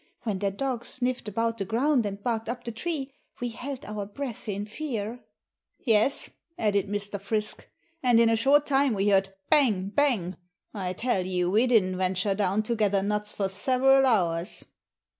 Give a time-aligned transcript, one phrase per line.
[0.23, 4.07] When their dogs sniffed about the ground and barked up the tree, we held our
[4.07, 5.19] breath in fear."
[5.77, 7.21] "Yes," added Mr.
[7.21, 7.69] Frisk,
[8.01, 9.89] "and in a short time we heard 'bang!
[9.89, 10.37] bang!'
[10.73, 14.65] I tell you we didn't venture down to gather nuts for several hours."